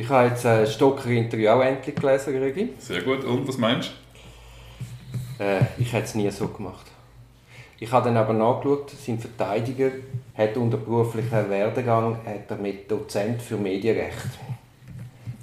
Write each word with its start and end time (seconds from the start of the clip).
Ich 0.00 0.08
habe 0.08 0.28
jetzt 0.28 0.46
ein 0.46 0.66
Stocker-Interview 0.66 1.50
auch 1.50 1.60
endlich 1.60 1.94
gelesen, 1.94 2.38
Regi. 2.38 2.70
Sehr 2.78 3.02
gut. 3.02 3.22
Und, 3.22 3.46
was 3.46 3.58
meinst 3.58 3.92
du? 5.38 5.44
Äh, 5.44 5.60
ich 5.76 5.92
hätte 5.92 6.06
es 6.06 6.14
nie 6.14 6.30
so 6.30 6.48
gemacht. 6.48 6.86
Ich 7.78 7.92
habe 7.92 8.06
dann 8.06 8.16
aber 8.16 8.32
nachgeschaut, 8.32 8.90
sein 8.92 9.18
Verteidiger 9.18 9.90
hat 10.34 10.56
unter 10.56 10.78
beruflichem 10.78 11.50
Werdegang 11.50 12.16
hat 12.24 12.50
er 12.50 12.56
mit 12.56 12.90
Dozent 12.90 13.42
für 13.42 13.58
Medienrecht. 13.58 14.30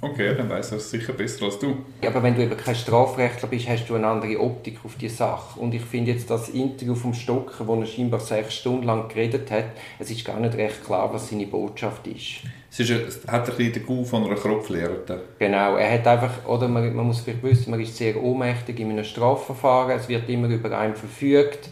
Okay, 0.00 0.34
dann 0.34 0.50
weiß 0.50 0.72
er 0.72 0.78
es 0.78 0.90
sicher 0.90 1.12
besser 1.12 1.44
als 1.44 1.60
du. 1.60 1.76
Ja, 2.02 2.10
aber 2.10 2.24
wenn 2.24 2.34
du 2.34 2.42
eben 2.42 2.56
kein 2.56 2.74
Strafrechtler 2.74 3.48
bist, 3.48 3.68
hast 3.68 3.86
du 3.86 3.94
eine 3.94 4.08
andere 4.08 4.40
Optik 4.40 4.80
auf 4.84 4.96
die 4.96 5.08
Sache. 5.08 5.60
Und 5.60 5.72
ich 5.72 5.82
finde 5.82 6.10
jetzt 6.10 6.30
das 6.30 6.48
Interview 6.48 6.96
vom 6.96 7.14
Stocker, 7.14 7.64
wo 7.64 7.76
er 7.76 7.86
scheinbar 7.86 8.18
sechs 8.18 8.56
Stunden 8.56 8.86
lang 8.86 9.08
geredet 9.08 9.52
hat, 9.52 9.66
es 10.00 10.10
ist 10.10 10.24
gar 10.24 10.40
nicht 10.40 10.56
recht 10.56 10.84
klar, 10.84 11.12
was 11.14 11.30
seine 11.30 11.46
Botschaft 11.46 12.08
ist. 12.08 12.42
Es, 12.70 12.80
ist, 12.80 12.90
es 12.90 13.26
hat 13.26 13.48
ein 13.48 13.56
bisschen 13.56 13.72
den 13.72 13.86
Gau 13.86 14.04
von 14.04 14.24
einer 14.24 14.34
Kropflehrerin. 14.34 15.20
Genau, 15.38 15.76
er 15.76 15.92
hat 15.92 16.06
einfach, 16.06 16.46
oder 16.46 16.68
man, 16.68 16.94
man 16.94 17.06
muss 17.06 17.20
vielleicht 17.20 17.42
wissen, 17.42 17.70
man 17.70 17.80
ist 17.80 17.96
sehr 17.96 18.22
ohnmächtig 18.22 18.78
in 18.80 18.90
einem 18.90 19.04
Strafverfahren, 19.04 19.98
es 19.98 20.08
wird 20.08 20.28
immer 20.28 20.48
über 20.48 20.76
einen 20.78 20.94
verfügt 20.94 21.70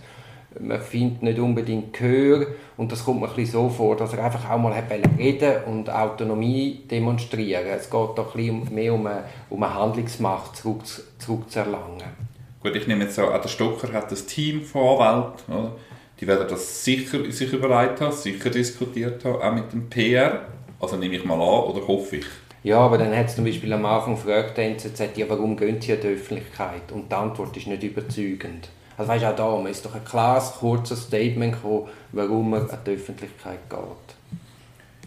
man 0.60 0.80
findet 0.80 1.22
nicht 1.22 1.38
unbedingt 1.38 1.92
Gehör 1.92 2.46
und 2.76 2.92
das 2.92 3.04
kommt 3.04 3.20
mir 3.20 3.28
ein 3.34 3.46
so 3.46 3.68
vor, 3.68 3.96
dass 3.96 4.12
er 4.12 4.24
einfach 4.24 4.48
auch 4.50 4.58
mal 4.58 4.72
reden 5.18 5.64
und 5.66 5.90
Autonomie 5.90 6.82
demonstrieren 6.90 7.66
Es 7.66 7.90
geht 7.90 7.92
doch 7.92 8.34
ein 8.34 8.62
bisschen 8.62 8.74
mehr 8.74 8.94
um 8.94 9.06
eine, 9.06 9.24
um 9.50 9.62
eine 9.62 9.74
Handlungsmacht 9.74 10.56
zurück, 10.56 10.82
zurückzuerlangen. 11.18 12.26
Gut, 12.62 12.74
ich 12.74 12.86
nehme 12.86 13.04
jetzt 13.04 13.18
an, 13.18 13.40
der 13.40 13.48
Stocker 13.48 13.92
hat 13.92 14.10
das 14.10 14.26
Team 14.26 14.62
von 14.62 15.00
Anwälten, 15.00 15.54
oder? 15.54 15.72
die 16.20 16.26
werden 16.26 16.46
das 16.48 16.84
sicher 16.84 17.30
sich 17.30 17.52
überlegt 17.52 18.00
haben, 18.00 18.12
sicher 18.12 18.50
diskutiert 18.50 19.24
haben, 19.24 19.42
auch 19.42 19.52
mit 19.52 19.72
dem 19.72 19.88
PR, 19.88 20.46
also 20.80 20.96
nehme 20.96 21.16
ich 21.16 21.24
mal 21.24 21.34
an 21.34 21.40
oder 21.40 21.86
hoffe 21.86 22.16
ich. 22.16 22.26
Ja, 22.62 22.78
aber 22.78 22.98
dann 22.98 23.16
hat 23.16 23.26
es 23.26 23.36
zum 23.36 23.44
Beispiel 23.44 23.72
am 23.72 23.86
Anfang 23.86 24.16
gefragt, 24.16 24.56
der 24.58 24.70
NZZ, 24.70 25.16
ja, 25.16 25.28
warum 25.28 25.56
gehen 25.56 25.80
sie 25.80 25.92
in 25.92 26.00
die 26.00 26.08
Öffentlichkeit? 26.08 26.90
Und 26.92 27.10
die 27.10 27.14
Antwort 27.14 27.56
ist 27.56 27.68
nicht 27.68 27.82
überzeugend. 27.82 28.68
Also 28.98 29.12
weißt, 29.12 29.24
auch 29.24 29.36
da, 29.36 29.56
man 29.56 29.66
ist 29.70 29.84
doch 29.84 29.94
ein 29.94 30.04
klares, 30.04 30.52
kurzes 30.58 31.04
Statement 31.04 31.54
gekommen, 31.54 31.88
warum 32.12 32.50
man 32.50 32.68
an 32.68 32.78
die 32.84 32.92
Öffentlichkeit 32.92 33.60
geht. 33.68 34.16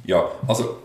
Ja, 0.05 0.29
also 0.47 0.77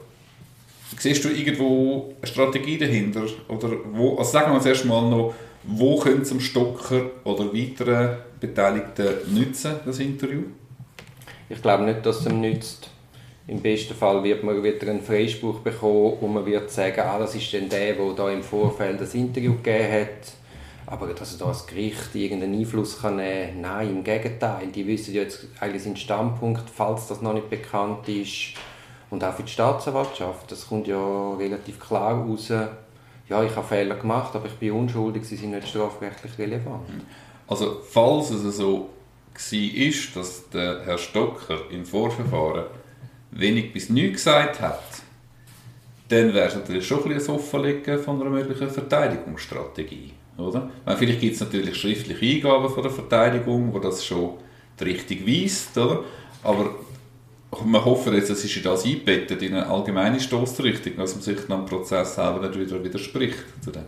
siehst 0.98 1.24
du 1.24 1.28
irgendwo 1.28 2.14
eine 2.20 2.26
Strategie 2.26 2.78
dahinter? 2.78 3.22
Oder 3.48 3.70
wo, 3.92 4.16
also 4.16 4.32
sagen 4.32 4.50
wir 4.50 4.56
uns 4.56 4.66
erstmal 4.66 5.08
noch, 5.08 5.34
wo 5.62 5.98
können 5.98 6.24
dem 6.24 6.40
Stocker 6.40 7.02
oder 7.24 7.54
weiteren 7.54 8.16
Beteiligten 8.40 9.32
nützen, 9.32 9.76
das 9.84 9.98
Interview? 9.98 10.42
Ich 11.48 11.60
glaube 11.62 11.84
nicht, 11.84 12.04
dass 12.04 12.20
es 12.20 12.26
ihm 12.26 12.40
nützt. 12.40 12.90
Im 13.46 13.60
besten 13.60 13.94
Fall 13.94 14.22
wird 14.24 14.42
man 14.42 14.62
wieder 14.62 14.88
einen 14.88 15.02
Freispruch 15.02 15.60
bekommen 15.60 16.14
und 16.20 16.32
man 16.34 16.46
wird 16.46 16.70
sagen, 16.70 17.00
ah, 17.00 17.18
das 17.18 17.34
ist 17.34 17.52
dann 17.52 17.68
der, 17.68 17.94
der 17.94 18.12
da 18.14 18.30
im 18.30 18.42
Vorfeld 18.42 19.00
das 19.00 19.14
Interview 19.14 19.54
gegeben 19.56 19.92
hat 19.92 20.32
aber 20.86 21.08
dass 21.08 21.36
da 21.38 21.46
das 21.46 21.66
Gericht 21.66 22.14
irgendeinen 22.14 22.58
Einfluss 22.58 23.00
kann 23.00 23.16
nehmen 23.16 23.60
nein, 23.60 23.90
im 23.90 24.04
Gegenteil. 24.04 24.68
Die 24.68 24.86
wissen 24.86 25.14
jetzt 25.14 25.46
eigentlich 25.60 25.82
seinen 25.82 25.96
Standpunkt, 25.96 26.68
falls 26.68 27.06
das 27.06 27.22
noch 27.22 27.32
nicht 27.32 27.48
bekannt 27.48 28.08
ist. 28.08 28.54
Und 29.10 29.24
auch 29.24 29.34
für 29.34 29.44
die 29.44 29.52
Staatsanwaltschaft, 29.52 30.50
das 30.50 30.68
kommt 30.68 30.86
ja 30.86 31.34
relativ 31.34 31.80
klar 31.80 32.14
raus. 32.14 32.48
Ja, 32.48 33.42
ich 33.42 33.56
habe 33.56 33.66
Fehler 33.66 33.94
gemacht, 33.94 34.34
aber 34.34 34.46
ich 34.46 34.54
bin 34.54 34.72
unschuldig, 34.72 35.24
sie 35.24 35.36
sind 35.36 35.52
nicht 35.52 35.68
strafrechtlich 35.68 36.36
relevant. 36.38 36.82
Also 37.46 37.80
falls 37.88 38.30
es 38.30 38.56
so 38.56 38.90
war, 39.34 40.14
dass 40.14 40.50
der 40.50 40.84
Herr 40.84 40.98
Stocker 40.98 41.70
im 41.70 41.86
Vorverfahren 41.86 42.64
wenig 43.34 43.72
bis 43.72 43.90
nichts 43.90 44.24
gesagt 44.24 44.60
hat, 44.60 44.82
dann 46.08 46.32
wäre 46.34 46.48
es 46.48 46.54
natürlich 46.54 46.86
schon 46.86 47.10
ein, 47.10 47.28
Offenlegen 47.28 47.98
von 47.98 48.20
einer 48.20 48.30
möglichen 48.30 48.70
Verteidigungsstrategie. 48.70 50.12
Oder? 50.36 50.70
Meine, 50.84 50.98
vielleicht 50.98 51.20
gibt 51.20 51.34
es 51.34 51.40
natürlich 51.40 51.76
schriftliche 51.76 52.36
Eingaben 52.36 52.68
von 52.68 52.82
der 52.82 52.92
Verteidigung, 52.92 53.72
wo 53.72 53.78
das 53.78 54.04
schon 54.04 54.34
die 54.78 54.84
Richtung 54.84 55.26
weist, 55.26 55.76
oder? 55.78 56.04
aber 56.44 56.74
wir 57.64 57.84
hoffen 57.84 58.14
jetzt, 58.14 58.30
es 58.30 58.44
ist 58.44 58.56
in 58.56 58.64
das 58.64 58.84
eingebettet 58.84 59.40
in 59.42 59.54
eine 59.54 59.66
allgemeine 59.66 60.20
Stoßrichtung, 60.20 60.96
dass 60.96 61.14
man 61.14 61.22
sich 61.22 61.38
dann 61.48 61.60
im 61.60 61.66
Prozess 61.66 62.16
selber 62.16 62.40
nicht 62.40 62.58
wieder 62.58 62.82
widerspricht. 62.82 63.44
Zu 63.62 63.70
dem. 63.70 63.84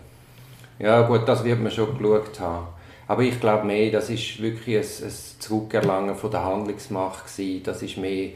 Ja 0.79 1.03
gut, 1.03 1.27
das 1.27 1.43
wird 1.43 1.61
man 1.61 1.73
schon 1.73 1.97
geschaut 1.99 2.39
haben. 2.39 2.69
Aber 3.09 3.23
ich 3.23 3.41
glaube 3.41 3.67
mehr, 3.67 3.91
das 3.91 4.11
ist 4.11 4.41
wirklich 4.41 4.77
ein, 4.77 5.09
ein 5.09 5.15
Zurückerlangen 5.39 6.15
von 6.15 6.31
der 6.31 6.45
Handlungsmacht 6.45 7.27
gewesen. 7.27 7.63
Das 7.65 7.83
ist 7.83 7.97
mehr, 7.97 8.31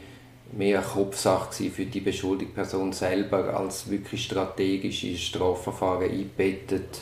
mehr 0.53 0.81
Kopfsache 0.81 1.69
für 1.69 1.85
die 1.85 1.99
beschuldigte 2.01 2.55
Person 2.55 2.93
selber, 2.93 3.57
als 3.57 3.89
wirklich 3.89 4.25
strategisch 4.25 5.03
in 5.03 5.17
Strafverfahren 5.17 6.09
eingebettet 6.09 7.01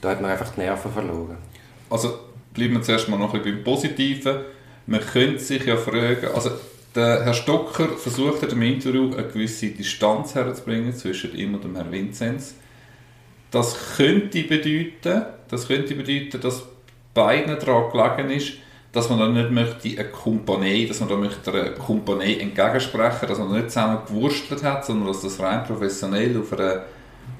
da 0.00 0.10
hat 0.10 0.20
man 0.20 0.30
einfach 0.30 0.50
die 0.50 0.60
Nerven 0.60 0.92
verloren. 0.92 1.36
Also 1.90 2.18
bleiben 2.54 2.74
wir 2.74 2.82
zuerst 2.82 3.08
mal 3.08 3.18
noch 3.18 3.34
ein 3.34 3.42
bisschen 3.42 3.56
beim 3.56 3.64
Positiven. 3.64 4.36
Man 4.86 5.00
könnte 5.00 5.40
sich 5.40 5.64
ja 5.64 5.76
fragen, 5.76 6.28
also 6.34 6.50
der 6.94 7.24
Herr 7.24 7.34
Stocker 7.34 7.88
versucht 7.88 8.42
in 8.44 8.50
dem 8.50 8.62
Interview 8.62 9.12
eine 9.12 9.26
gewisse 9.26 9.68
Distanz 9.68 10.34
herzubringen 10.34 10.94
zwischen 10.94 11.34
ihm 11.34 11.54
und 11.54 11.64
dem 11.64 11.74
Herrn 11.74 11.90
Vinzenz. 11.90 12.54
Das 13.50 13.96
könnte 13.96 14.42
bedeuten, 14.44 15.26
das 15.48 15.66
könnte 15.66 15.94
bedeuten, 15.94 16.40
dass 16.40 16.62
beiden 17.12 17.58
daran 17.58 17.90
gelegen 17.90 18.30
ist, 18.30 18.52
dass 18.92 19.10
man 19.10 19.18
dann 19.18 19.34
nicht 19.34 19.50
möchte 19.50 19.88
eine 19.88 20.08
Kompanie, 20.10 20.86
dass 20.86 21.00
man 21.00 21.08
da 21.08 21.16
möchte 21.16 21.52
einer 21.52 21.70
Kompanie 21.70 22.38
entgegensprechen, 22.38 23.28
dass 23.28 23.38
man 23.38 23.52
nicht 23.52 23.70
zusammen 23.70 23.98
gewurstelt 24.06 24.62
hat, 24.62 24.84
sondern 24.86 25.08
dass 25.08 25.22
das 25.22 25.38
rein 25.40 25.64
professionell 25.64 26.38
auf 26.38 26.52
einer 26.52 26.84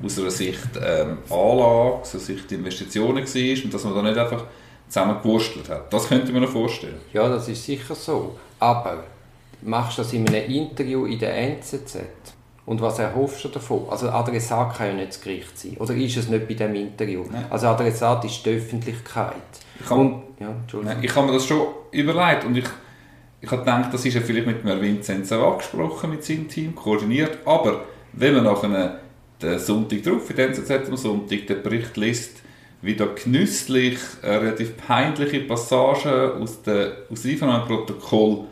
aus 0.05 0.19
einer 0.19 0.31
Sicht 0.31 0.69
ähm, 0.77 1.19
Anlage, 1.31 2.01
aus 2.01 2.15
einer 2.15 2.23
Sicht 2.23 2.53
Investitionen 2.53 3.25
war 3.25 3.65
und 3.65 3.75
dass 3.75 3.85
man 3.85 3.95
da 3.95 4.03
nicht 4.03 4.19
einfach 4.19 4.45
zusammen 4.89 5.17
gewurstelt 5.23 5.69
hat. 5.69 5.93
Das 5.93 6.09
könnte 6.09 6.33
man 6.33 6.43
sich 6.43 6.51
vorstellen. 6.51 7.01
Ja, 7.13 7.29
das 7.29 7.49
ist 7.49 7.65
sicher 7.65 7.95
so. 7.95 8.37
Aber 8.59 9.05
machst 9.63 9.99
du 9.99 10.03
das 10.03 10.13
in 10.13 10.29
einem 10.29 10.51
Interview 10.51 11.07
in 11.07 11.19
der 11.19 11.37
NZZ? 11.37 11.99
Und 12.67 12.81
was 12.81 12.99
erhoffst 12.99 13.45
du 13.45 13.49
davon? 13.49 13.87
Also 13.89 14.11
Adressat 14.11 14.77
kann 14.77 14.89
ja 14.89 14.95
nicht 14.95 15.11
das 15.11 15.21
Gericht 15.21 15.57
sein. 15.57 15.77
Oder 15.79 15.95
ist 15.95 16.17
es 16.17 16.29
nicht 16.29 16.49
bei 16.49 16.55
diesem 16.55 16.75
Interview? 16.75 17.25
Nein. 17.31 17.47
Also 17.49 17.69
Adressat 17.69 18.25
ist 18.25 18.45
die 18.45 18.51
Öffentlichkeit. 18.51 19.35
Ich 19.81 19.89
habe, 19.89 20.23
ja, 20.41 20.97
ich 21.01 21.15
habe 21.15 21.27
mir 21.29 21.33
das 21.33 21.47
schon 21.47 21.67
überlegt 21.93 22.45
und 22.45 22.57
ich, 22.57 22.65
ich 23.41 23.51
habe 23.51 23.63
gedacht, 23.63 23.95
das 23.95 24.05
ist 24.05 24.15
ja 24.15 24.21
vielleicht 24.21 24.47
mit 24.47 24.65
dem 24.65 24.81
Vinzenz 24.81 25.31
abgesprochen 25.31 26.11
mit 26.11 26.25
seinem 26.25 26.49
Team, 26.49 26.75
koordiniert, 26.75 27.39
aber 27.45 27.85
wenn 28.13 28.35
man 28.35 28.45
nach 28.45 28.63
einer 28.65 28.99
den 29.41 29.59
Sonntag 29.59 30.03
drauf, 30.03 30.29
in 30.31 30.37
der 30.37 30.49
NZZ 30.49 30.89
am 30.89 30.97
Sonntag, 30.97 31.47
den 31.47 31.63
Bericht 31.63 31.97
liest, 31.97 32.43
wie 32.83 32.97
da 32.97 33.07
genüsslich 33.07 33.99
eine 34.23 34.41
relativ 34.41 34.77
peinliche 34.77 35.41
Passage 35.41 36.35
aus, 36.41 36.63
der, 36.63 36.93
aus 37.11 37.23
dem 37.23 37.33
Einvernahmeprotokoll 37.33 38.45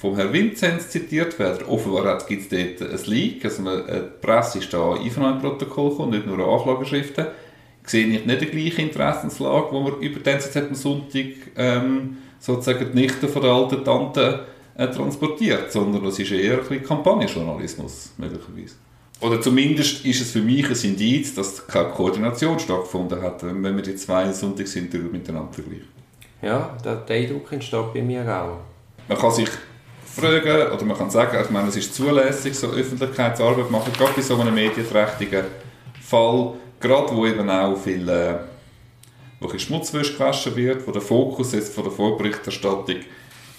vom 0.00 0.16
Herrn 0.16 0.32
Vinzenz 0.32 0.88
zitiert 0.88 1.38
werden. 1.38 1.66
Offenbar 1.66 2.18
gibt 2.26 2.50
es 2.50 2.78
dort 2.78 2.90
ein 2.90 3.04
Leak, 3.04 3.44
also 3.44 3.62
die 3.62 4.02
Presse 4.22 4.58
ist 4.58 4.72
da 4.72 4.94
Einvernahmeprotokoll 4.94 5.90
gekommen, 5.90 6.12
nicht 6.12 6.26
nur 6.26 6.38
Anklageschriften. 6.38 7.26
Sehe 7.84 8.06
ich 8.06 8.24
nicht 8.24 8.40
die 8.40 8.46
gleiche 8.46 8.80
Interessenslage, 8.80 9.66
wo 9.72 9.84
wir 9.84 9.96
über 9.98 10.20
den 10.20 10.34
NZZ 10.36 10.56
am 10.56 10.74
Sonntag 10.74 11.26
ähm, 11.56 12.16
sozusagen 12.38 12.92
die 12.92 12.98
Nichte 12.98 13.28
von 13.28 13.42
der 13.42 13.50
alten 13.50 13.84
Tante 13.84 14.46
äh, 14.74 14.88
transportiert, 14.88 15.70
sondern 15.70 16.02
das 16.02 16.18
ist 16.18 16.30
eher 16.30 16.60
ein 16.70 16.82
Kampagnenjournalismus, 16.82 18.14
möglicherweise. 18.16 18.76
Oder 19.20 19.42
zumindest 19.42 20.02
ist 20.06 20.22
es 20.22 20.30
für 20.30 20.40
mich 20.40 20.64
ein 20.66 20.90
Indiz, 20.90 21.34
dass 21.34 21.66
keine 21.66 21.90
Koordination 21.90 22.58
stattgefunden 22.58 23.20
hat, 23.20 23.42
wenn 23.42 23.60
man 23.60 23.82
die 23.82 23.96
zwei 23.96 24.32
Sonntagsinterviews 24.32 25.12
miteinander 25.12 25.52
vergleicht. 25.52 25.84
Ja, 26.40 26.74
der, 26.82 26.96
der 26.96 27.16
Eindruck 27.16 27.52
entsteht 27.52 27.92
bei 27.92 28.00
mir 28.00 28.22
auch. 28.22 28.60
Man 29.06 29.18
kann 29.18 29.30
sich 29.32 29.48
fragen, 30.14 30.72
oder 30.72 30.84
man 30.84 30.96
kann 30.96 31.10
sagen, 31.10 31.38
ich 31.42 31.50
meine, 31.50 31.68
es 31.68 31.76
ist 31.76 31.94
zulässig, 31.94 32.54
so 32.54 32.68
Öffentlichkeitsarbeit 32.68 33.70
machen, 33.70 33.92
gerade 33.92 34.12
bei 34.14 34.22
so 34.22 34.38
einem 34.40 34.54
medienträchtigen 34.54 35.44
Fall, 36.02 36.54
gerade 36.80 37.14
wo 37.14 37.26
eben 37.26 37.48
auch 37.48 37.76
viel, 37.76 38.08
äh, 38.08 38.34
wo 39.38 39.46
gewaschen 39.46 40.56
wird, 40.56 40.86
wo 40.86 40.90
der 40.90 41.02
Fokus 41.02 41.52
jetzt 41.52 41.74
von 41.74 41.84
der 41.84 41.92
Vorberichterstattung 41.92 42.96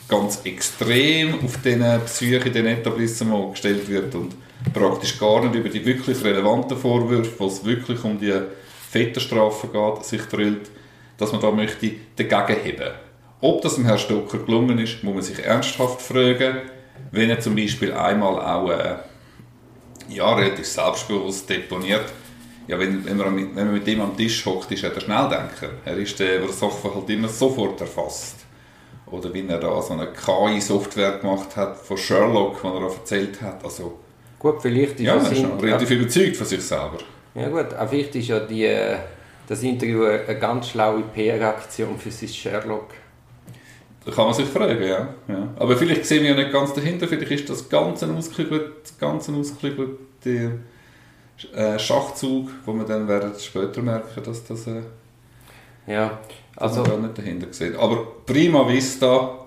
ganz 0.07 0.41
extrem 0.43 1.39
auf 1.43 1.61
den 1.61 1.83
Psyche 2.05 2.51
den 2.51 2.65
Etablissements 2.65 3.51
gestellt 3.53 3.87
wird 3.87 4.13
und 4.13 4.35
praktisch 4.73 5.17
gar 5.17 5.41
nicht 5.43 5.55
über 5.55 5.69
die 5.69 5.85
wirklich 5.85 6.21
relevanten 6.23 6.77
Vorwürfe, 6.77 7.31
wo 7.37 7.47
es 7.47 7.63
wirklich 7.63 8.03
um 8.03 8.19
die 8.19 8.33
Fetterstrafe 8.89 9.67
geht, 9.67 10.05
sich 10.05 10.21
drillt, 10.23 10.69
dass 11.17 11.31
man 11.31 11.39
da 11.39 11.49
möchte 11.49 11.91
dagegen 12.17 12.59
heben. 12.61 12.91
Ob 13.41 13.61
das 13.61 13.75
dem 13.75 13.85
Herrn 13.85 13.97
Stocker 13.97 14.37
gelungen 14.37 14.77
ist, 14.77 15.03
muss 15.03 15.13
man 15.13 15.23
sich 15.23 15.43
ernsthaft 15.43 16.01
fragen, 16.01 16.61
wenn 17.11 17.29
er 17.29 17.39
zum 17.39 17.55
Beispiel 17.55 17.91
einmal 17.91 18.39
auch 18.39 18.69
äh, 18.69 18.95
ja, 20.09 20.33
relativ 20.33 20.67
selbstbewusst 20.67 21.49
deponiert, 21.49 22.05
ja, 22.67 22.79
wenn, 22.79 23.03
wenn, 23.03 23.17
man 23.17 23.35
mit, 23.35 23.55
wenn 23.55 23.65
man 23.65 23.73
mit 23.73 23.87
ihm 23.87 24.01
am 24.01 24.15
Tisch 24.15 24.45
hockt, 24.45 24.71
ist 24.71 24.83
er 24.83 24.91
der 24.91 25.01
Schnelldenker. 25.01 25.69
Er 25.83 25.97
ist 25.97 26.19
der, 26.19 26.39
der 26.39 26.49
Sachen 26.49 26.93
halt 26.93 27.09
immer 27.09 27.27
sofort 27.27 27.81
erfasst. 27.81 28.35
Oder 29.07 29.33
wie 29.33 29.45
er 29.47 29.59
da 29.59 29.81
so 29.81 29.93
eine 29.93 30.07
KI-Software 30.07 31.17
gemacht 31.17 31.55
hat 31.55 31.75
von 31.77 31.97
Sherlock, 31.97 32.61
die 32.61 32.67
er 32.67 32.83
erzählt 32.83 33.41
hat. 33.41 33.63
Also 33.63 33.99
Gut, 34.39 34.61
vielleicht 34.61 34.93
ist 34.93 35.01
ja, 35.01 35.15
er 35.15 35.31
ist 35.31 35.45
relativ 35.61 35.91
überzeugt 35.91 36.37
von 36.37 36.47
sich 36.47 36.61
selber. 36.61 36.99
Ja 37.35 37.49
gut, 37.49 37.73
auch 37.73 37.89
vielleicht 37.89 38.15
ist 38.15 38.27
ja 38.27 38.39
die, 38.39 38.65
äh, 38.65 38.95
das 39.47 39.63
Interview 39.63 40.05
eine 40.05 40.39
ganz 40.39 40.69
schlaue 40.69 41.01
PR-Aktion 41.01 41.97
für 41.97 42.11
sein 42.11 42.29
Sherlock. 42.29 42.87
Da 44.03 44.11
kann 44.11 44.25
man 44.25 44.33
sich 44.33 44.47
fragen, 44.47 44.81
ja. 44.81 45.09
ja. 45.27 45.47
Aber 45.57 45.77
vielleicht 45.77 46.05
sehen 46.05 46.23
wir 46.23 46.31
ja 46.31 46.35
nicht 46.35 46.51
ganz 46.51 46.73
dahinter, 46.73 47.07
vielleicht 47.07 47.31
ist 47.31 47.49
das 47.49 47.69
ganz 47.69 48.01
ein 48.01 48.17
ausgeklügelte 48.17 50.59
äh, 51.53 51.77
Schachzug, 51.77 52.49
wo 52.65 52.73
wir 52.73 52.85
dann 52.85 53.07
werden 53.07 53.33
später 53.39 53.81
merken, 53.81 54.23
dass 54.23 54.43
das 54.43 54.65
äh, 54.65 54.81
ja, 55.85 56.19
also, 56.55 56.83
gar 56.83 56.97
nicht 56.97 57.17
dahinter 57.17 57.47
sieht. 57.51 57.75
Aber 57.75 58.05
prima 58.25 58.67
vista, 58.67 59.45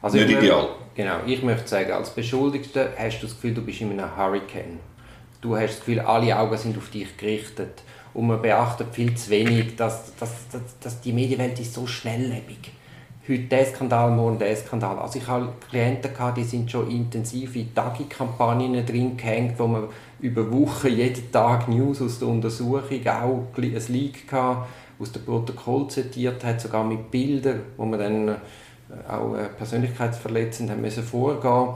also 0.00 0.16
nicht 0.16 0.30
ideal. 0.30 0.68
Genau, 0.94 1.16
ich 1.26 1.42
möchte 1.42 1.68
sagen, 1.68 1.92
als 1.92 2.10
Beschuldigter 2.10 2.90
hast 2.96 3.20
du 3.20 3.26
das 3.26 3.34
Gefühl, 3.34 3.54
du 3.54 3.62
bist 3.62 3.80
in 3.80 3.90
einem 3.90 4.16
Hurricane. 4.16 4.78
Du 5.40 5.56
hast 5.56 5.70
das 5.70 5.78
Gefühl, 5.80 6.00
alle 6.00 6.38
Augen 6.38 6.56
sind 6.56 6.78
auf 6.78 6.88
dich 6.88 7.16
gerichtet. 7.16 7.82
Und 8.14 8.28
man 8.28 8.40
beachtet 8.40 8.88
viel 8.92 9.14
zu 9.16 9.30
wenig, 9.30 9.76
dass, 9.76 10.14
dass, 10.16 10.48
dass, 10.50 10.78
dass 10.80 11.00
die 11.00 11.12
Medienwelt 11.12 11.58
ist 11.58 11.74
so 11.74 11.86
schnelllebig 11.86 12.70
heute 13.28 13.44
der 13.44 13.64
Skandal, 13.64 14.10
morgen 14.10 14.38
der 14.38 14.54
Skandal. 14.54 14.98
Also 14.98 15.18
ich 15.18 15.26
habe 15.26 15.48
Klienten 15.70 16.12
gehabt, 16.12 16.36
die 16.36 16.44
sind 16.44 16.70
schon 16.70 16.90
intensiv 16.90 17.56
in 17.56 17.74
Tagi-Kampagnen 17.74 18.84
drin 18.84 19.16
gehängt, 19.16 19.58
wo 19.58 19.66
man 19.66 19.84
über 20.20 20.50
Wochen 20.52 20.88
jeden 20.88 21.32
Tag 21.32 21.68
News 21.68 22.02
aus 22.02 22.18
der 22.18 22.28
Untersuchung, 22.28 23.06
auch 23.06 23.46
ein 23.56 23.82
Leak 23.88 24.28
gehabt, 24.28 24.68
aus 24.98 25.12
dem 25.12 25.24
Protokoll 25.24 25.88
zitiert 25.88 26.44
hat, 26.44 26.60
sogar 26.60 26.84
mit 26.84 27.10
Bildern, 27.10 27.60
wo 27.76 27.84
man 27.84 27.98
dann 27.98 28.28
äh, 28.28 28.32
auch 29.08 29.34
äh, 29.34 29.48
persönlichkeitsverletzend 29.56 30.70
haben 30.70 30.82
müssen 30.82 31.02
vorgehen 31.02 31.74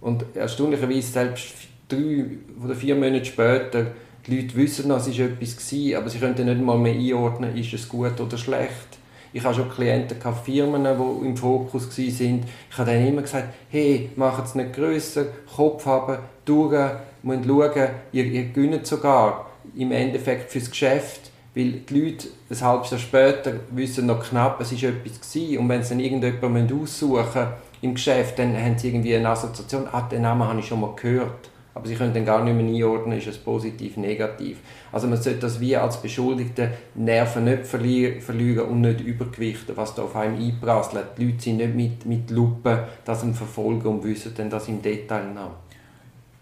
und 0.00 0.24
erstaunlicherweise 0.34 1.12
selbst 1.12 1.54
drei 1.88 2.26
oder 2.64 2.74
vier 2.74 2.94
Monate 2.94 3.24
später 3.24 3.86
die 4.26 4.40
Leute 4.40 4.56
wissen 4.56 4.88
noch, 4.88 4.96
es 4.96 5.18
war 5.18 5.26
etwas 5.26 5.56
gewesen, 5.56 5.96
aber 5.96 6.10
sie 6.10 6.18
können 6.18 6.46
nicht 6.46 6.60
mal 6.60 6.78
mehr 6.78 6.94
einordnen, 6.94 7.56
ist 7.56 7.72
es 7.72 7.88
gut 7.88 8.20
oder 8.20 8.36
schlecht. 8.36 8.95
Ich 9.36 9.44
habe 9.44 9.54
schon 9.54 9.68
Klienten 9.68 10.18
gehabt, 10.18 10.46
Firmen, 10.46 10.84
die 10.84 11.26
im 11.26 11.36
Fokus 11.36 11.90
waren. 11.98 12.44
Ich 12.70 12.78
habe 12.78 12.90
denen 12.90 13.08
immer 13.08 13.20
gesagt, 13.20 13.52
hey, 13.68 14.08
macht 14.16 14.46
es 14.46 14.54
nicht 14.54 14.72
grösser, 14.72 15.26
Kopf 15.54 15.84
haben, 15.84 16.16
durch, 16.46 16.92
müsst 17.22 17.44
schauen, 17.44 17.88
ihr, 18.12 18.24
ihr 18.24 18.44
gönnt 18.44 18.86
sogar 18.86 19.50
im 19.76 19.92
Endeffekt 19.92 20.50
fürs 20.50 20.70
Geschäft, 20.70 21.30
weil 21.54 21.72
die 21.72 22.00
Leute 22.00 22.28
ein 22.48 22.60
halbes 22.62 22.90
Jahr 22.92 23.00
später 23.00 23.52
wissen 23.72 24.06
noch 24.06 24.26
knapp, 24.26 24.58
es 24.62 24.72
war 24.72 24.88
etwas 24.88 25.20
gewesen. 25.20 25.58
und 25.58 25.68
wenn 25.68 25.82
sie 25.82 25.90
dann 25.90 26.00
irgendjemanden 26.00 26.80
aussuchen 26.80 27.48
im 27.82 27.92
Geschäft, 27.92 28.38
dann 28.38 28.56
haben 28.56 28.78
sie 28.78 28.88
irgendwie 28.88 29.16
eine 29.16 29.28
Assoziation, 29.28 29.86
ah, 29.92 30.00
den 30.00 30.22
Namen 30.22 30.48
habe 30.48 30.60
ich 30.60 30.66
schon 30.66 30.80
mal 30.80 30.94
gehört. 30.96 31.50
Aber 31.76 31.86
sie 31.86 31.94
können 31.94 32.14
dann 32.14 32.24
gar 32.24 32.42
nicht 32.42 32.56
mehr 32.56 32.64
einordnen, 32.64 33.18
ist 33.18 33.26
es 33.26 33.36
positiv, 33.36 33.98
negativ. 33.98 34.56
Also 34.92 35.08
man 35.08 35.20
sollte 35.20 35.40
das 35.40 35.60
wie 35.60 35.76
als 35.76 36.00
Beschuldigte 36.00 36.70
Nerven 36.94 37.44
nicht 37.44 37.66
verlieren 37.66 38.66
und 38.66 38.80
nicht 38.80 39.02
übergewichten, 39.02 39.76
was 39.76 39.94
da 39.94 40.04
auf 40.04 40.16
einem 40.16 40.42
einprasselt. 40.42 41.04
Die 41.18 41.26
Leute 41.26 41.42
sind 41.42 41.58
nicht 41.58 41.74
mit, 41.74 42.06
mit 42.06 42.30
Lupen 42.30 42.78
das 43.04 43.22
verfolgen 43.34 43.88
und 43.88 44.04
wissen 44.04 44.32
dann 44.34 44.48
das 44.48 44.68
im 44.68 44.80
Detail 44.80 45.34
nach. 45.34 45.50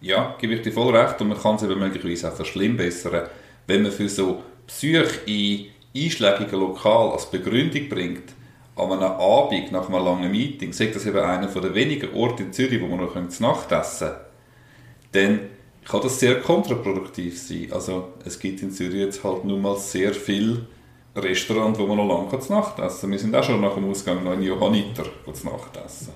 Ja, 0.00 0.36
gebe 0.40 0.54
ich 0.54 0.62
dir 0.62 0.70
voll 0.70 0.94
recht 0.96 1.20
und 1.20 1.26
man 1.26 1.38
kann 1.38 1.56
es 1.56 1.64
eben 1.64 1.80
möglicherweise 1.80 2.30
auch 2.30 2.36
verschlimmbessern, 2.36 3.26
wenn 3.66 3.82
man 3.82 3.90
für 3.90 4.08
so 4.08 4.40
Psyche 4.68 5.18
in 5.26 5.66
einschlägigen 5.96 6.60
Lokal 6.60 7.10
als 7.10 7.28
Begründung 7.28 7.88
bringt, 7.88 8.34
an 8.76 8.92
einem 8.92 9.02
Abend 9.02 9.72
nach 9.72 9.88
einem 9.88 10.04
langen 10.04 10.30
Meeting, 10.30 10.72
sagt 10.72 10.94
das 10.94 11.06
eben 11.06 11.18
einer 11.18 11.48
der 11.48 11.74
wenigen 11.74 12.14
Orte 12.14 12.44
in 12.44 12.52
Zürich, 12.52 12.80
wo 12.80 12.86
man 12.86 13.00
noch 13.00 13.28
zu 13.28 13.42
Nacht 13.42 13.72
essen 13.72 14.10
kann, 14.10 14.16
dann 15.14 15.40
kann 15.84 16.00
das 16.02 16.18
sehr 16.18 16.40
kontraproduktiv 16.40 17.40
sein. 17.40 17.68
Also 17.70 18.08
es 18.24 18.38
gibt 18.38 18.62
in 18.62 18.70
Zürich 18.70 19.00
jetzt 19.00 19.22
halt 19.22 19.44
nun 19.44 19.62
mal 19.62 19.76
sehr 19.76 20.12
viele 20.14 20.66
Restaurants, 21.14 21.78
wo 21.78 21.86
man 21.86 21.96
noch 21.96 22.08
lange 22.08 22.40
zu 22.40 22.52
Nacht 22.52 22.78
essen 22.78 23.10
Wir 23.10 23.18
sind 23.18 23.34
auch 23.36 23.44
schon 23.44 23.60
nach 23.60 23.74
dem 23.74 23.88
Ausgang 23.88 24.24
noch 24.24 24.32
in 24.32 24.42
Johanniter 24.42 25.04
zu 25.32 25.46
Nacht 25.46 25.76
essen. 25.84 26.12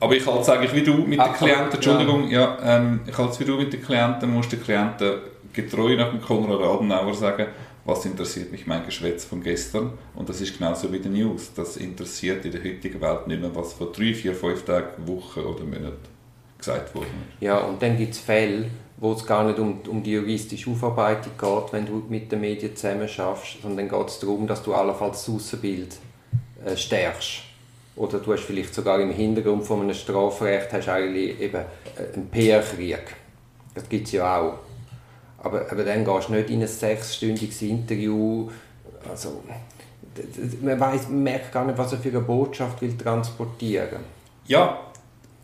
Aber 0.00 0.14
ich 0.14 0.24
halte 0.24 0.40
es 0.40 0.48
eigentlich 0.48 0.74
wie 0.74 0.82
du 0.82 0.94
mit 0.94 1.18
den 1.18 1.32
Klienten, 1.32 1.72
Entschuldigung, 1.72 2.30
ja, 2.30 2.56
ähm, 2.62 3.00
ich 3.06 3.18
halte 3.18 3.32
es 3.32 3.40
wie 3.40 3.44
du 3.44 3.56
mit 3.56 3.72
den 3.72 3.82
Klienten, 3.82 4.32
musst 4.32 4.52
den 4.52 4.62
Klienten 4.62 5.14
getreu 5.52 5.96
nach 5.96 6.10
dem 6.10 6.22
Konrad 6.22 6.62
Adenauer 6.62 7.14
sagen, 7.14 7.46
was 7.84 8.04
interessiert 8.04 8.52
mich 8.52 8.66
mein 8.66 8.84
Geschwätz 8.84 9.24
von 9.24 9.42
gestern? 9.42 9.92
Und 10.14 10.28
das 10.28 10.40
ist 10.40 10.56
genauso 10.56 10.92
wie 10.92 11.00
die 11.00 11.08
News. 11.08 11.52
Das 11.54 11.76
interessiert 11.76 12.44
in 12.44 12.52
der 12.52 12.62
heutigen 12.62 13.00
Welt 13.00 13.26
nicht 13.26 13.40
mehr, 13.40 13.54
was 13.54 13.72
vor 13.72 13.90
drei, 13.90 14.14
vier, 14.14 14.34
fünf 14.34 14.64
Tagen, 14.64 15.08
Wochen 15.08 15.40
oder 15.40 15.64
Monaten 15.64 16.17
gesagt 16.58 16.94
wurde. 16.94 17.06
Ja, 17.40 17.58
und 17.58 17.80
dann 17.80 17.96
gibt 17.96 18.14
es 18.14 18.20
Fälle, 18.20 18.66
wo 18.96 19.12
es 19.12 19.24
gar 19.24 19.44
nicht 19.44 19.58
um, 19.58 19.80
um 19.88 20.02
die 20.02 20.12
juristische 20.12 20.70
Aufarbeitung 20.70 21.32
geht, 21.38 21.72
wenn 21.72 21.86
du 21.86 22.02
mit 22.08 22.30
den 22.32 22.40
Medien 22.40 22.74
zusammen 22.74 23.08
schaffst, 23.08 23.62
sondern 23.62 23.88
dann 23.88 23.98
geht 23.98 24.08
es 24.08 24.18
darum, 24.18 24.46
dass 24.46 24.62
du 24.62 24.74
allenfalls 24.74 25.24
das 25.24 25.34
Aussenbild 25.34 25.96
äh, 26.64 26.76
stärkst. 26.76 27.42
Oder 27.96 28.18
du 28.18 28.32
hast 28.32 28.42
vielleicht 28.42 28.74
sogar 28.74 29.00
im 29.00 29.10
Hintergrund 29.10 29.64
von 29.64 29.82
einem 29.82 29.94
Strafrecht 29.94 30.72
hast 30.72 30.88
eigentlich 30.88 31.40
eben 31.40 31.56
äh, 31.56 32.14
einen 32.14 32.28
PR-Krieg. 32.28 33.16
Das 33.74 33.88
gibt 33.88 34.06
es 34.06 34.12
ja 34.12 34.40
auch. 34.40 34.58
Aber, 35.38 35.66
aber 35.70 35.84
dann 35.84 36.04
gehst 36.04 36.28
du 36.28 36.32
nicht 36.32 36.50
in 36.50 36.62
ein 36.62 36.68
sechsstündiges 36.68 37.62
Interview. 37.62 38.48
Also, 39.08 39.42
man, 40.60 40.80
weiss, 40.80 41.08
man 41.08 41.22
merkt 41.22 41.52
gar 41.52 41.64
nicht, 41.64 41.78
was 41.78 41.92
er 41.92 41.98
für 41.98 42.08
eine 42.08 42.20
Botschaft 42.20 42.82
will 42.82 42.96
transportieren 42.96 44.00
Ja, 44.46 44.80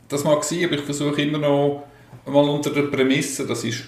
das 0.09 0.25
mag 0.25 0.45
sein, 0.45 0.65
aber 0.65 0.75
ich 0.75 0.83
versuche 0.83 1.23
immer 1.23 1.39
noch 1.39 1.85
mal 2.27 2.49
unter 2.49 2.71
der 2.71 2.83
Prämisse, 2.83 3.47
das 3.47 3.65
ist 3.65 3.85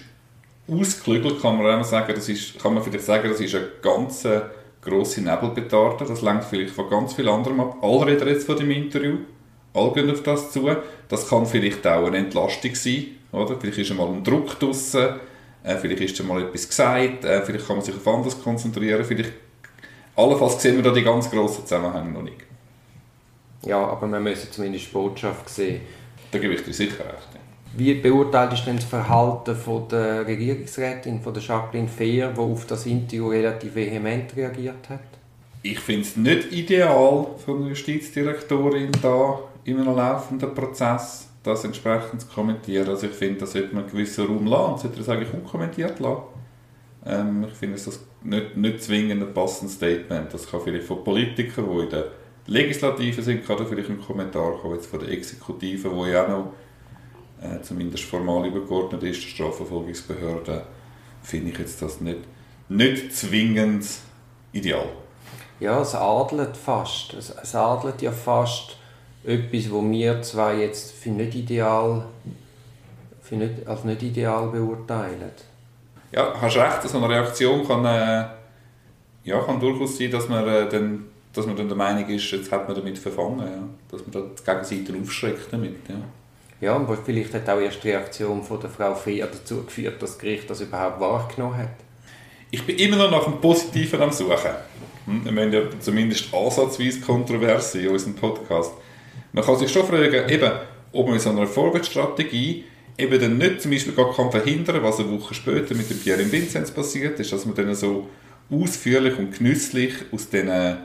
ausgeklügelt, 0.69 1.41
kann 1.41 1.57
man 1.57 1.79
auch 1.79 1.83
sagen, 1.83 2.13
das 2.13 2.29
ist, 2.29 2.59
kann 2.59 2.73
man 2.73 2.83
vielleicht 2.83 3.05
sagen, 3.05 3.29
das 3.29 3.39
ist 3.39 3.55
eine 3.55 3.67
ganz 3.81 4.25
äh, 4.25 4.41
grosse 4.81 5.21
Nebelbetarde, 5.21 6.05
das 6.05 6.21
lenkt 6.21 6.45
vielleicht 6.45 6.73
von 6.73 6.89
ganz 6.89 7.13
viel 7.13 7.29
anderem 7.29 7.59
ab. 7.59 7.77
Alle 7.81 8.07
reden 8.07 8.27
jetzt 8.27 8.45
von 8.45 8.57
dem 8.57 8.71
Interview, 8.71 9.17
alle 9.73 9.91
gehen 9.93 10.11
auf 10.11 10.23
das 10.23 10.51
zu. 10.51 10.69
Das 11.07 11.29
kann 11.29 11.45
vielleicht 11.45 11.85
auch 11.87 12.07
eine 12.07 12.17
Entlastung 12.17 12.75
sein, 12.75 13.05
oder? 13.31 13.57
Vielleicht 13.59 13.77
ist 13.77 13.91
einmal 13.91 14.09
ein 14.09 14.23
Druck 14.23 14.59
draussen, 14.59 15.07
äh, 15.63 15.75
vielleicht 15.77 16.01
ist 16.01 16.21
einmal 16.21 16.43
etwas 16.43 16.67
gesagt, 16.67 17.25
äh, 17.25 17.41
vielleicht 17.43 17.67
kann 17.67 17.77
man 17.77 17.85
sich 17.85 17.95
auf 17.95 18.07
anderes 18.07 18.41
konzentrieren, 18.41 19.03
vielleicht 19.05 19.33
allenfalls 20.15 20.61
sehen 20.61 20.75
wir 20.75 20.83
da 20.83 20.91
die 20.91 21.03
ganz 21.03 21.29
grossen 21.29 21.65
Zusammenhänge 21.65 22.11
noch 22.11 22.23
nicht. 22.23 22.37
Ja, 23.65 23.85
aber 23.85 24.07
wir 24.07 24.19
müssen 24.19 24.51
zumindest 24.51 24.87
die 24.87 24.91
Botschaft 24.91 25.49
sehen. 25.49 25.81
Da 26.37 26.41
gebe 26.41 26.53
ich 26.53 26.63
dir 26.63 26.73
sicher 26.73 27.03
recht. 27.03 27.29
Wie 27.75 27.95
beurteilst 27.95 28.61
du 28.61 28.65
denn 28.67 28.75
das 28.75 28.85
Verhalten 28.85 29.55
von 29.55 29.87
der 29.87 30.27
Regierungsrätin, 30.27 31.19
von 31.19 31.33
der 31.33 31.41
Jacqueline 31.41 31.87
Fehr, 31.87 32.31
die 32.31 32.39
auf 32.39 32.67
das 32.67 32.85
Interview 32.85 33.29
relativ 33.29 33.73
vehement 33.73 34.35
reagiert 34.35 34.87
hat? 34.87 34.99
Ich 35.63 35.79
finde 35.79 36.03
es 36.03 36.15
nicht 36.15 36.51
ideal 36.51 37.25
von 37.43 37.61
der 37.61 37.69
Justizdirektorin 37.69 38.91
da 39.01 39.39
in 39.63 39.79
einem 39.79 39.95
laufenden 39.95 40.53
Prozess 40.53 41.27
das 41.41 41.63
entsprechend 41.63 42.21
zu 42.21 42.27
kommentieren. 42.27 42.87
Also 42.87 43.07
ich 43.07 43.13
finde, 43.13 43.39
da 43.39 43.47
sollte 43.47 43.73
man 43.73 43.85
einen 43.85 43.91
gewissen 43.91 44.27
Raum 44.27 44.45
lassen 44.45 44.73
und 44.73 44.79
sollte 44.79 44.97
das 44.99 45.09
eigentlich 45.09 45.33
unkommentiert 45.33 45.99
lassen. 45.99 46.21
Ähm, 47.03 47.45
ich 47.49 47.55
finde 47.55 47.77
es 47.77 48.05
nicht, 48.23 48.55
nicht 48.55 48.83
zwingend 48.83 49.23
ein 49.23 49.33
passendes 49.33 49.75
Statement. 49.75 50.31
Das 50.31 50.47
kann 50.47 50.61
vielleicht 50.63 50.85
von 50.85 51.03
Politikern, 51.03 51.65
die 51.67 51.83
in 51.83 51.89
der 51.89 52.11
Legislative 52.47 53.21
sind, 53.21 53.47
da 53.47 53.65
vielleicht 53.65 53.89
ein 53.89 54.01
Kommentar 54.01 54.53
kommen, 54.53 54.75
jetzt 54.75 54.87
von 54.87 54.99
der 54.99 55.09
Exekutive, 55.09 55.93
wo 55.93 56.05
ja 56.05 56.23
auch 56.23 56.29
noch 56.29 56.53
äh, 57.41 57.61
zumindest 57.61 58.05
formal 58.05 58.47
übergeordnet 58.47 59.03
ist, 59.03 59.23
der 59.23 59.29
Strafverfolgungsbehörde, 59.29 60.65
finde 61.21 61.51
ich 61.51 61.59
jetzt 61.59 61.81
das 61.81 62.01
nicht, 62.01 62.19
nicht 62.69 63.13
zwingend 63.13 63.85
ideal. 64.53 64.87
Ja, 65.59 65.81
es 65.81 65.93
adelt 65.93 66.55
fast. 66.55 67.13
Es, 67.13 67.29
es 67.29 67.55
adelt 67.55 68.01
ja 68.01 68.11
fast 68.11 68.77
etwas, 69.23 69.71
wo 69.71 69.81
wir 69.89 70.21
zwei 70.21 70.61
jetzt 70.61 70.93
für 70.93 71.09
nicht 71.09 71.35
ideal, 71.35 72.05
für 73.21 73.35
nicht, 73.35 73.67
als 73.67 73.83
nicht 73.83 74.03
ideal 74.03 74.47
beurteilen. 74.47 75.31
Ja, 76.11 76.33
hast 76.39 76.55
recht, 76.55 76.83
so 76.83 76.97
eine 76.97 77.09
Reaktion 77.09 77.67
kann, 77.67 77.83
äh, 77.83 78.25
ja, 79.25 79.39
kann 79.41 79.59
durchaus 79.59 79.97
sein, 79.97 80.11
dass 80.11 80.29
man, 80.29 80.47
äh, 80.47 80.69
dann, 80.69 81.05
dass 81.37 81.45
man 81.45 81.55
dann 81.55 81.67
der 81.67 81.77
Meinung 81.77 82.07
ist, 82.09 82.29
jetzt 82.31 82.51
hat 82.51 82.67
man 82.67 82.75
damit 82.75 82.97
verfangen, 82.97 83.39
ja. 83.39 83.69
dass 83.91 84.01
man 84.01 84.11
da 84.11 84.21
die 84.21 84.43
Gegenseite 84.43 84.99
aufschreckt 85.01 85.47
damit. 85.51 85.77
Ja. 85.87 85.95
Ja, 86.59 86.75
und 86.75 86.89
vielleicht 87.05 87.33
hat 87.35 87.47
auch 87.49 87.59
erst 87.59 87.83
die 87.83 87.89
Reaktion 87.89 88.41
von 88.41 88.59
der 88.59 88.71
Frau 88.71 88.95
Fehr 88.95 89.27
dazu 89.27 89.63
geführt, 89.63 90.01
dass 90.01 90.11
das 90.11 90.19
Gericht 90.19 90.49
das 90.49 90.61
überhaupt 90.61 90.99
wahrgenommen 90.99 91.57
hat. 91.57 91.69
Ich 92.49 92.65
bin 92.65 92.77
immer 92.77 92.97
noch 92.97 93.11
nach 93.11 93.25
dem 93.25 93.39
Positiven 93.39 94.01
am 94.01 94.11
Suchen. 94.11 94.51
Hm? 95.05 95.23
Wir 95.23 95.43
haben 95.43 95.53
ja 95.53 95.61
zumindest 95.79 96.33
ansatzweise 96.33 97.01
Kontroverse 97.01 97.81
in 97.81 97.89
unserem 97.89 98.15
Podcast. 98.15 98.71
Man 99.33 99.43
kann 99.43 99.57
sich 99.57 99.71
schon 99.71 99.85
fragen, 99.85 100.29
eben, 100.29 100.51
ob 100.93 101.05
man 101.05 101.15
in 101.15 101.21
so 101.21 101.29
einer 101.29 101.45
Vorwärtsstrategie 101.45 102.63
eben 102.97 103.21
dann 103.21 103.37
nicht 103.37 103.61
zum 103.61 103.69
Beispiel 103.69 103.93
gar 103.93 104.11
kann 104.15 104.31
verhindern 104.31 104.81
was 104.81 104.99
eine 104.99 105.11
Woche 105.11 105.35
später 105.35 105.75
mit 105.75 105.87
dem 105.89 105.99
Pierre 105.99 106.31
Vinzenz 106.31 106.71
passiert 106.71 107.19
ist, 107.19 107.31
dass 107.31 107.45
man 107.45 107.53
dann 107.53 107.75
so 107.75 108.07
ausführlich 108.49 109.17
und 109.19 109.37
genüsslich 109.37 109.93
aus 110.11 110.29
diesen 110.29 110.77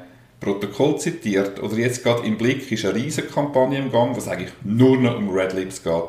Protokoll 0.42 0.98
zitiert, 0.98 1.62
oder 1.62 1.76
jetzt 1.76 2.02
gerade 2.02 2.26
im 2.26 2.36
Blick 2.36 2.70
ist 2.72 2.84
eine 2.84 2.96
riesige 2.96 3.28
Kampagne 3.28 3.78
im 3.78 3.92
Gang, 3.92 4.16
was 4.16 4.26
eigentlich 4.26 4.52
nur 4.64 4.96
noch 4.96 5.16
um 5.16 5.30
Red 5.30 5.52
Lips 5.52 5.82
geht, 5.82 6.02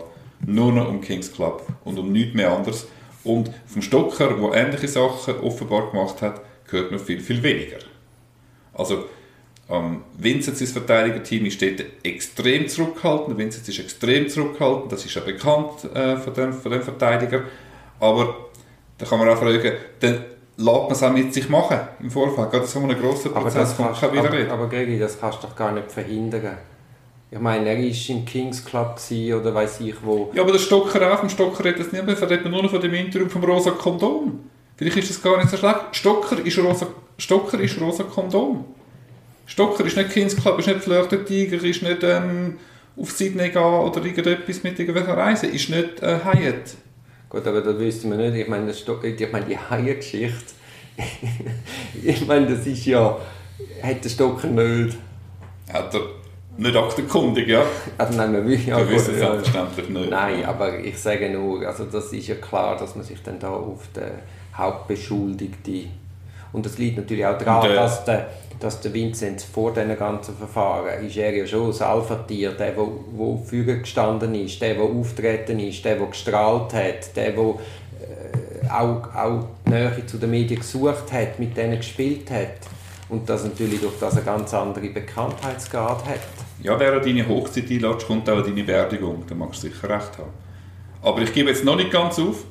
nur 0.46 0.72
noch 0.72 0.90
um 0.90 1.02
Kings 1.02 1.32
Club 1.32 1.68
und 1.84 2.00
um 2.00 2.12
nichts 2.12 2.34
mehr 2.34 2.52
anderes. 2.52 2.88
Und 3.24 3.52
vom 3.68 3.82
Stocker, 3.82 4.34
der 4.34 4.66
ähnliche 4.66 4.88
Sachen 4.88 5.40
offenbar 5.40 5.92
gemacht 5.92 6.22
hat, 6.22 6.42
hört 6.70 6.90
man 6.92 7.00
viel, 7.00 7.20
viel 7.22 7.44
weniger. 7.44 7.78
Also 8.74 9.06
ähm, 9.70 10.02
Vincent, 10.18 10.58
Verteidigerteam, 10.58 11.46
ist 11.46 11.62
dort 11.62 11.84
extrem 12.04 12.68
zurückhaltend. 12.68 13.38
Vincent 13.38 13.68
ist 13.70 13.80
extrem 13.80 14.28
zurückhaltend, 14.28 14.92
das 14.92 15.06
ist 15.06 15.14
ja 15.14 15.22
bekannt 15.22 15.86
äh, 15.94 16.18
von, 16.18 16.34
dem, 16.34 16.54
von 16.54 16.72
dem 16.72 16.82
Verteidiger. 16.82 17.44
Aber 18.00 18.50
da 18.98 19.06
kann 19.06 19.20
man 19.20 19.30
auch 19.30 19.38
fragen, 19.38 19.74
lässt 20.58 20.68
man 20.68 20.92
es 20.92 21.04
auch 21.04 21.14
mit 21.14 21.34
sich 21.34 21.50
machen 21.50 21.80
im 22.00 22.12
Vorfeld. 22.12 22.52
Gerade 22.52 22.68
so 22.68 22.80
einen 22.80 23.00
grossen 23.00 23.32
Prozess 23.32 23.80
aber 23.80 23.94
kann 23.94 24.12
wieder. 24.12 24.28
Aber, 24.28 24.52
aber 24.54 24.70
Gregi, 24.70 25.00
das 25.00 25.20
kannst 25.20 25.44
du 25.44 25.48
doch 25.48 25.56
gar 25.56 25.72
nicht 25.72 25.92
verhindern. 25.92 26.58
Ich 27.32 27.40
meine, 27.40 27.68
er 27.68 27.78
war 27.78 28.10
im 28.16 28.26
Kings 28.26 28.64
Club 28.64 29.00
oder 29.10 29.56
weiß 29.56 29.80
ich 29.80 29.96
wo. 30.04 30.30
Ja, 30.36 30.44
aber 30.44 30.52
der 30.52 30.60
Stocker 30.60 31.12
auch, 31.12 31.20
vom 31.20 31.30
Stocker 31.30 31.66
redet 31.66 31.88
es 31.88 31.92
nicht 31.92 32.06
mehr, 32.06 32.22
redet 32.22 32.46
nur 32.46 32.62
noch 32.62 32.70
von 32.70 32.80
dem 32.80 32.94
Interview 32.94 33.28
vom 33.28 33.44
rosa 33.44 33.72
Kondom. 33.72 34.40
Vielleicht 34.76 34.98
ist 34.98 35.10
das 35.10 35.22
gar 35.22 35.38
nicht 35.38 35.50
so 35.50 35.58
schlecht. 35.58 35.80
Stocker 35.94 36.38
ist 36.46 36.60
rosa, 36.60 36.88
Stocker 37.18 37.60
ist 37.60 37.82
rosa 37.82 38.04
Kondom. 38.04 38.66
Stocker 39.48 39.84
ist 39.86 39.98
nicht 39.98 40.12
Kings 40.12 40.36
Club, 40.36 40.60
ist 40.60 40.68
nicht 40.68 40.82
Flirte 40.82 41.26
Tiger, 41.26 41.64
ist 41.64 41.82
nicht 41.82 42.04
ähm, 42.04 42.60
auf 42.96 43.12
Sydney 43.12 43.50
gehen 43.50 43.64
oder 43.64 44.06
irgendetwas 44.06 44.62
mit 44.62 44.78
irgendwelchen 44.78 45.14
Reisen, 45.14 45.52
ist 45.52 45.70
nicht 45.70 46.04
äh, 46.04 46.20
Hyatt. 46.24 46.76
Gut, 47.34 47.48
aber 47.48 47.62
das 47.62 47.80
wissen 47.80 48.12
wir 48.12 48.18
nicht. 48.18 48.44
Ich 48.44 48.48
meine, 48.48 48.68
das 48.68 48.80
ich 48.80 49.32
meine 49.32 49.46
die 49.46 49.58
Hyatt-Geschichte, 49.58 50.54
ich 52.04 52.28
meine, 52.28 52.46
das 52.46 52.68
ist 52.68 52.86
ja, 52.86 53.18
hat 53.82 54.04
der 54.04 54.10
Stocker 54.10 54.48
nicht. 54.50 54.96
Hat 55.72 55.92
er 55.96 56.02
nicht 56.56 56.76
aktenkundig, 56.76 57.48
ja? 57.48 57.66
Also 57.98 58.16
nein, 58.16 58.34
wir 58.34 58.46
wissen 58.46 58.68
ja, 58.68 58.78
wir 58.78 58.88
wissen 58.88 59.18
selbstverständlich 59.18 59.90
nicht. 59.90 60.12
Nein, 60.12 60.46
aber 60.46 60.78
ich 60.78 61.00
sage 61.00 61.32
nur, 61.32 61.66
also 61.66 61.86
das 61.86 62.14
ist 62.14 62.28
ja 62.28 62.36
klar, 62.36 62.78
dass 62.78 62.96
man 62.96 63.04
sich 63.04 63.24
dann 63.24 63.40
da 63.40 63.50
auf 63.50 63.88
den 63.96 64.12
Hauptbeschuldigten 64.56 65.90
und 66.52 66.68
das 66.68 66.78
liegt 66.78 66.98
natürlich 66.98 67.26
auch 67.26 67.40
daran, 67.40 67.72
äh, 67.72 67.74
dass 67.74 68.06
der, 68.06 68.30
dass 68.64 68.80
der 68.80 68.94
Vincent 68.94 69.42
vor 69.42 69.74
diesen 69.74 69.98
ganzen 69.98 70.36
Verfahren 70.38 71.06
ist 71.06 71.18
er 71.18 71.36
ja 71.36 71.46
schon 71.46 71.68
das 71.68 71.82
Alpha-Tier, 71.82 72.52
der, 72.52 72.72
der, 72.72 72.86
der 72.86 73.38
Führer 73.46 73.76
gestanden 73.76 74.34
ist, 74.36 74.62
der, 74.62 74.76
der 74.76 74.84
auftreten 74.84 75.60
ist, 75.60 75.84
der, 75.84 75.98
der 75.98 76.08
gestrahlt 76.08 76.74
hat, 76.74 77.16
der, 77.16 77.32
der 77.32 77.44
äh, 77.44 78.70
auch, 78.70 79.14
auch 79.14 79.48
die 79.66 79.72
Nähe 79.72 80.06
zu 80.06 80.18
den 80.18 80.32
Medien 80.32 80.62
gesucht 80.62 81.12
hat, 81.12 81.40
mit 81.40 81.58
denen 81.58 81.78
gespielt 81.78 82.32
hat. 82.32 82.56
Und 83.10 83.28
das 83.30 83.44
natürlich 83.44 83.82
durch 83.82 84.00
das 84.00 84.14
eine 84.16 84.24
ganz 84.24 84.54
andere 84.54 84.88
Bekanntheitsgrad 84.88 86.06
hat. 86.06 86.22
Ja, 86.62 86.80
wer 86.80 86.94
an 86.94 87.02
deine 87.04 87.28
Hochzeit 87.28 87.70
einlädt, 87.70 88.08
kommt 88.08 88.30
auch 88.30 88.38
an 88.38 88.46
deine 88.46 88.64
Beerdigung. 88.64 89.24
Da 89.28 89.36
magst 89.36 89.62
du 89.62 89.68
sicher 89.68 89.90
recht 89.90 90.18
haben. 90.18 90.32
Aber 91.02 91.22
ich 91.22 91.34
gebe 91.34 91.50
jetzt 91.50 91.66
noch 91.66 91.76
nicht 91.76 91.92
ganz 91.92 92.18
auf. 92.18 92.46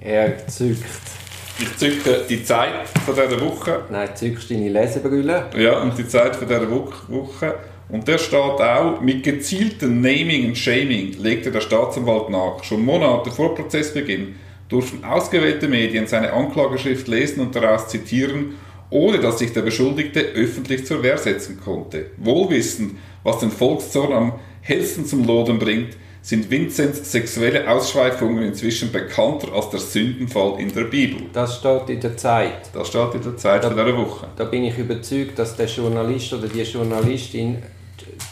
Er 0.00 0.46
zückt. 0.48 1.21
Ich 1.62 1.76
zücke 1.76 2.24
die 2.28 2.42
Zeit 2.42 2.88
von 3.06 3.14
dieser 3.14 3.40
Woche. 3.40 3.84
Nein, 3.88 4.08
zückst 4.16 4.50
deine 4.50 4.68
Lesebrille. 4.68 5.48
Ja, 5.56 5.80
und 5.80 5.96
die 5.96 6.08
Zeit 6.08 6.34
von 6.34 6.48
dieser 6.48 6.68
Woche. 6.68 7.54
Und 7.88 8.08
der 8.08 8.18
steht 8.18 8.34
auch, 8.34 9.00
mit 9.00 9.22
gezieltem 9.22 10.00
Naming 10.00 10.48
und 10.48 10.58
Shaming 10.58 11.12
legte 11.20 11.52
der 11.52 11.60
Staatsanwalt 11.60 12.30
nach. 12.30 12.64
Schon 12.64 12.84
Monate 12.84 13.30
vor 13.30 13.54
Prozessbeginn 13.54 14.34
durften 14.68 15.04
ausgewählte 15.04 15.68
Medien 15.68 16.08
seine 16.08 16.32
Anklageschrift 16.32 17.06
lesen 17.06 17.40
und 17.40 17.54
daraus 17.54 17.86
zitieren, 17.86 18.56
ohne 18.90 19.20
dass 19.20 19.38
sich 19.38 19.52
der 19.52 19.62
Beschuldigte 19.62 20.20
öffentlich 20.20 20.84
zur 20.84 21.04
Wehr 21.04 21.16
setzen 21.16 21.60
konnte. 21.60 22.06
Wohlwissend, 22.16 22.96
was 23.22 23.38
den 23.38 23.52
Volkszorn 23.52 24.12
am 24.12 24.32
hellsten 24.62 25.06
zum 25.06 25.24
Lodern 25.24 25.60
bringt, 25.60 25.96
sind 26.22 26.48
Vinzens 26.48 27.10
sexuelle 27.10 27.68
Ausschweifungen 27.68 28.44
inzwischen 28.44 28.92
bekannter 28.92 29.52
als 29.52 29.70
der 29.70 29.80
Sündenfall 29.80 30.60
in 30.60 30.72
der 30.72 30.84
Bibel. 30.84 31.22
Das 31.32 31.56
steht 31.58 31.88
in 31.88 32.00
der 32.00 32.16
Zeit. 32.16 32.70
Das 32.72 32.88
steht 32.88 33.14
in 33.14 33.22
der 33.22 33.36
Zeit 33.36 33.64
da, 33.64 33.68
von 33.68 33.76
dieser 33.76 33.98
Woche. 33.98 34.28
Da 34.36 34.44
bin 34.44 34.64
ich 34.64 34.78
überzeugt, 34.78 35.36
dass 35.38 35.56
der 35.56 35.66
Journalist 35.66 36.32
oder 36.32 36.46
die 36.46 36.62
Journalistin 36.62 37.60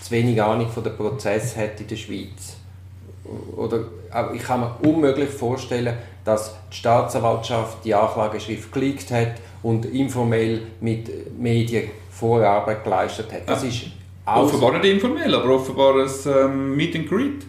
zu 0.02 0.10
wenig 0.12 0.40
Ahnung 0.40 0.68
von 0.68 0.84
dem 0.84 0.96
Prozess 0.96 1.56
hat 1.56 1.80
in 1.80 1.88
der 1.88 1.96
Schweiz. 1.96 2.56
Oder 3.56 3.80
ich 4.34 4.42
kann 4.42 4.60
mir 4.60 4.76
unmöglich 4.82 5.28
vorstellen, 5.28 5.94
dass 6.24 6.54
die 6.72 6.76
Staatsanwaltschaft 6.76 7.84
die 7.84 7.94
Anklageschrift 7.94 8.72
geleakt 8.72 9.10
hat 9.10 9.34
und 9.62 9.84
informell 9.86 10.62
mit 10.80 11.38
Medien 11.38 11.90
Vorarbeit 12.10 12.84
geleistet 12.84 13.32
hat. 13.32 13.48
Das 13.48 13.62
ja. 13.62 13.68
ist 13.68 13.86
offenbar 14.26 14.72
nicht 14.78 14.84
informell, 14.84 15.34
aber 15.34 15.54
offenbar 15.54 15.96
ein 15.96 16.10
ähm, 16.26 16.76
Meet 16.76 16.96
and 16.96 17.08
Greet 17.08 17.46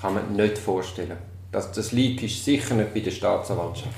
kann 0.00 0.14
man 0.14 0.34
nicht 0.34 0.58
vorstellen. 0.58 1.16
Das, 1.50 1.72
das 1.72 1.92
Leak 1.92 2.22
ist 2.22 2.44
sicher 2.44 2.74
nicht 2.74 2.94
bei 2.94 3.00
der 3.00 3.10
Staatsanwaltschaft. 3.10 3.88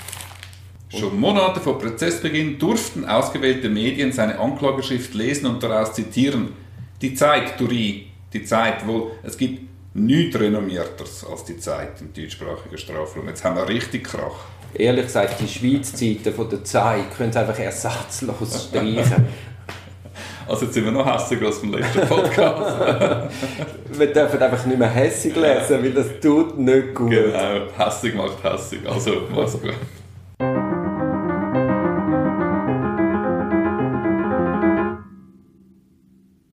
Schon 0.88 1.21
Monate 1.21 1.61
vor 1.61 1.78
Prozessbeginn 1.78 2.59
durften 2.59 3.04
ausgewählte 3.04 3.69
Medien 3.69 4.12
seine 4.12 4.38
Anklageschrift 4.38 5.14
lesen 5.14 5.47
und 5.47 5.62
daraus 5.62 5.92
zitieren. 5.92 6.52
Die 7.00 7.14
Zeit, 7.14 7.61
Duri, 7.61 8.09
die 8.33 8.45
Zeit, 8.45 8.87
wo 8.87 9.12
es 9.23 9.37
gibt 9.38 9.69
nichts 9.95 10.38
renommierteres 10.38 11.25
als 11.25 11.45
die 11.45 11.59
Zeit 11.59 12.00
im 12.00 12.12
deutschsprachigen 12.12 12.76
Strafraum. 12.76 13.28
Jetzt 13.28 13.45
haben 13.45 13.57
wir 13.57 13.69
richtig 13.69 14.04
Krach. 14.04 14.47
Ehrlich 14.75 15.07
gesagt, 15.07 15.40
die 15.40 15.49
Schweiz-Zeiten 15.49 16.33
von 16.33 16.49
der 16.49 16.62
Zeit 16.62 17.16
können 17.16 17.33
Sie 17.33 17.40
einfach 17.40 17.59
ersatzlos 17.59 18.69
streichen. 18.69 19.26
Also 20.50 20.64
jetzt 20.64 20.75
sind 20.75 20.85
wir 20.85 20.90
noch 20.90 21.07
hässiger 21.07 21.47
als 21.47 21.61
beim 21.61 21.75
letzten 21.75 22.00
Podcast. 22.09 22.76
wir 23.92 24.12
dürfen 24.12 24.42
einfach 24.42 24.66
nicht 24.66 24.78
mehr 24.80 24.88
hässig 24.90 25.37
lesen, 25.37 25.80
weil 25.80 25.92
das 25.92 26.07
tut 26.21 26.59
nicht 26.59 26.92
gut. 26.92 27.11
Genau, 27.11 27.61
hässig 27.78 28.16
macht 28.16 28.42
hässig. 28.42 28.80
Also, 28.85 29.28
mach's 29.33 29.52
gut. 29.52 29.75